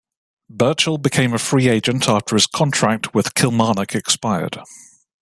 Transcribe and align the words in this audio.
Burchill 0.49 0.97
became 0.97 1.31
a 1.31 1.37
free 1.37 1.67
agent 1.69 2.09
after 2.09 2.35
his 2.35 2.47
contract 2.47 3.13
with 3.13 3.35
Kilmarnock 3.35 3.93
expired. 3.93 4.57